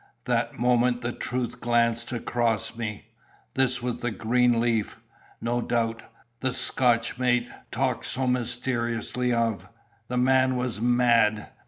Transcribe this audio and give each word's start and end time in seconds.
That 0.25 0.57
moment 0.57 1.01
the 1.01 1.11
truth 1.11 1.61
glanced 1.61 2.11
across 2.11 2.75
me—this 2.75 3.83
was 3.83 3.99
the 3.99 4.09
green 4.09 4.59
leaf, 4.59 4.99
no 5.39 5.61
doubt, 5.61 6.01
the 6.39 6.51
Scotch 6.51 7.19
mate 7.19 7.47
talked 7.69 8.07
so 8.07 8.25
mysteriously 8.25 9.31
of. 9.31 9.69
The 10.07 10.17
man 10.17 10.55
was 10.57 10.81
mad! 10.81 11.51